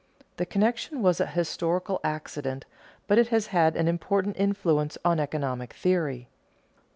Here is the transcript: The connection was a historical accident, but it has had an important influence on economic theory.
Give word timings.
The 0.37 0.47
connection 0.47 1.03
was 1.03 1.19
a 1.19 1.27
historical 1.27 2.01
accident, 2.03 2.65
but 3.05 3.19
it 3.19 3.27
has 3.27 3.45
had 3.53 3.75
an 3.75 3.87
important 3.87 4.35
influence 4.35 4.97
on 5.05 5.19
economic 5.19 5.73
theory. 5.73 6.27